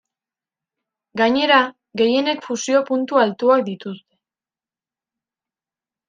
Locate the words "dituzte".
3.67-4.09